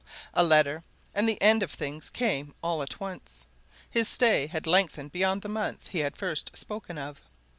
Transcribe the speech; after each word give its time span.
A 0.33 0.43
letter 0.43 0.83
and 1.13 1.29
the 1.29 1.39
end 1.43 1.61
of 1.61 1.69
things 1.69 2.09
came 2.09 2.55
all 2.63 2.81
at 2.81 2.99
once. 2.99 3.45
His 3.91 4.07
stay 4.07 4.47
had 4.47 4.65
lengthened 4.65 5.11
beyond 5.11 5.43
the 5.43 5.47
month 5.47 5.89
he 5.89 5.99
had 5.99 6.17
first 6.17 6.49
spoken 6.57 6.97
of. 6.97 7.21